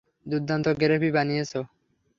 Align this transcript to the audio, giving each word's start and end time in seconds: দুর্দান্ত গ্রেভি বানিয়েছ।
দুর্দান্ত 0.25 0.65
গ্রেভি 0.79 1.09
বানিয়েছ। 1.11 1.53